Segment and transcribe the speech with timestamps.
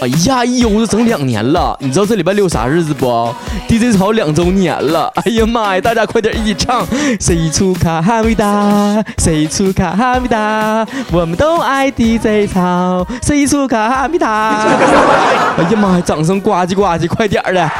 [0.00, 3.34] 哎呀，一悠子整两年了，你知道这礼拜六啥日子不
[3.68, 5.12] ？DJ 潮两周年了。
[5.16, 6.86] 哎呀妈呀，大家快点一起唱！
[7.20, 9.04] 谁出卡哈密达？
[9.18, 10.86] 谁出卡哈密达？
[11.12, 13.06] 我们都爱 DJ 潮。
[13.22, 14.66] 谁出卡哈密达？
[15.58, 17.70] 哎呀妈呀，掌声呱唧呱唧，快点的！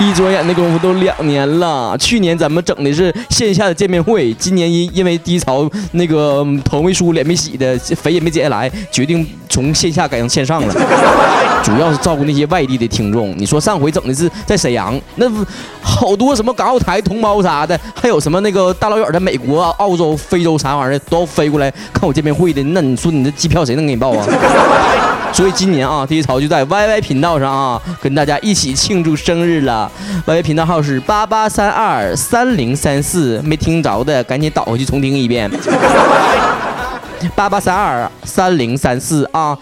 [0.00, 10.74] 一转眼的功夫都两年了，去年咱们整的是线下的见面会，今年因因为低潮那个头没梳脸没洗的肥也没减下来，决定从线下改成线上了，
[11.64, 13.34] 主要是照顾那些外地的听众。
[13.36, 15.28] 你说上回整的是在沈阳，那
[15.82, 24.24] 好多什么港澳台同胞啥的，还有什么那个大老远的美国、澳洲、非洲啥玩意儿都要飞过来看我见面会的，那你说你这机票谁能给你报啊？
[25.32, 29.90] 所以今年啊，低潮就在 YY 频道上啊，跟大家一起庆祝生日了。
[30.26, 35.48] YY 频道号是八八三二三零三四，没听着的赶紧倒回去重听一遍。
[37.36, 39.56] 八八三二三零三四啊，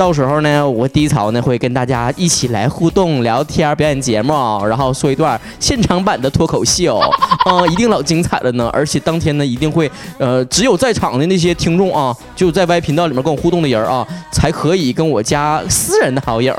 [0.00, 4.32] 到时候呢，我低潮呢会跟大家一起来互动、聊天、表演节目，
[4.64, 8.70] 然后说一段现场版的脱口秀，啊，一定老精彩了呢。
[8.72, 16.54] 而且当天呢，一定会呃，只有在场的那些听众啊，就在 Y 频道里面跟我互动的人啊，才可以跟我加私人的好友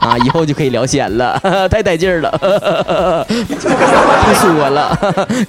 [0.00, 1.36] 啊，以后就可以聊闲了，
[1.68, 2.30] 太带劲了，
[3.26, 4.96] 不说了，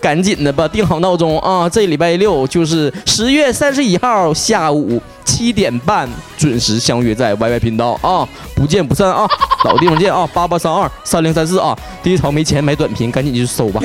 [0.01, 4.33] 赶紧的吧，定好闹钟啊，这礼拜六就是十月三十一号。
[4.33, 9.27] 下午七点半准时相约在 YY 频道啊，不见不散啊！
[9.65, 11.77] 老地方见啊，八八三二三零三四啊！
[12.03, 13.81] 第一潮没钱买短频，赶紧去搜吧。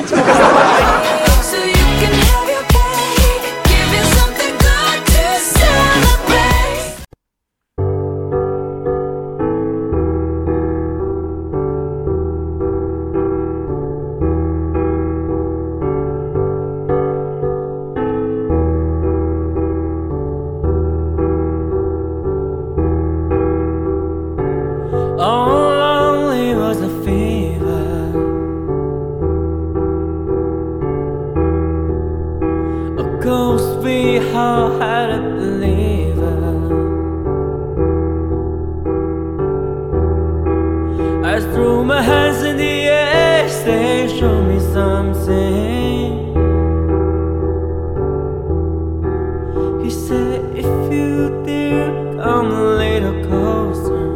[49.91, 51.91] said if you dare
[52.23, 54.11] come a little closer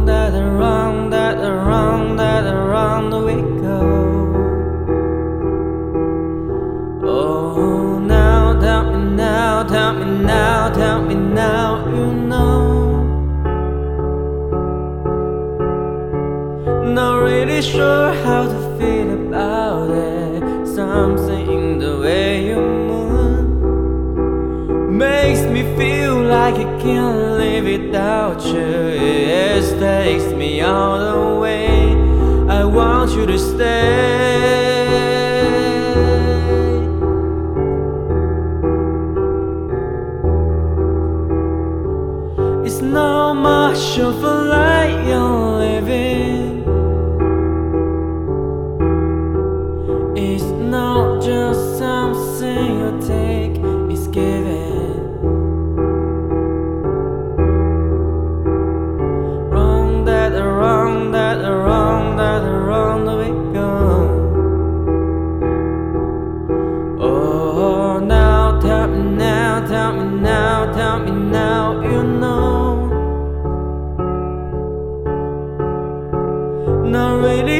[0.00, 0.32] that
[1.10, 1.34] that
[2.16, 2.44] that
[3.26, 3.80] we go
[7.04, 12.62] Oh now tell me now tell me now tell me now you know.
[16.94, 19.61] Not really sure how to feel about
[20.92, 22.60] something the way you
[22.90, 23.48] move
[24.90, 28.68] makes me feel like I can't live without you.
[29.48, 31.94] It takes me all the way.
[32.58, 34.31] I want you to stay.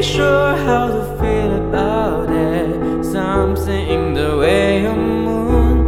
[0.02, 3.04] sure how to feel about it.
[3.04, 5.82] Something the way you move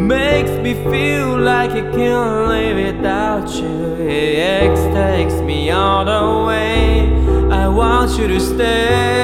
[0.00, 3.96] makes me feel like I can't live without you.
[3.96, 7.10] It takes me all the way.
[7.50, 9.19] I want you to stay.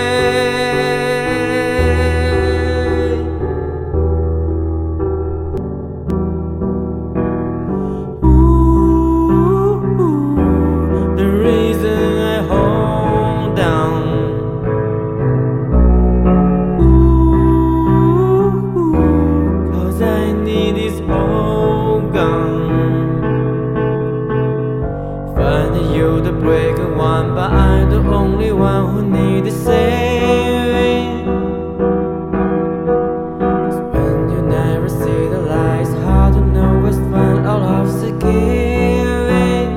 [28.85, 31.25] who need the saving
[33.41, 38.11] Cause when you never see the lights How to know what's fun all of the
[38.25, 39.69] giving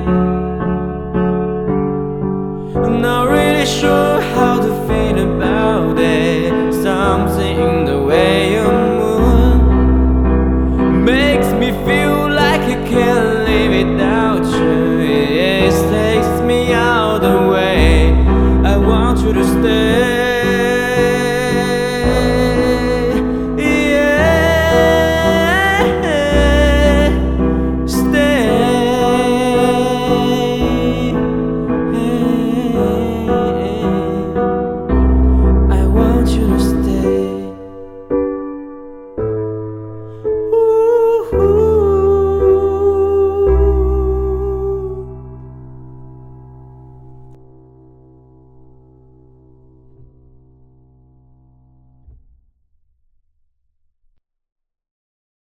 [2.84, 6.72] I'm not really sure how to feel about it.
[6.82, 8.66] Something in the way you
[9.00, 9.62] move
[11.04, 13.29] Makes me feel like a killer.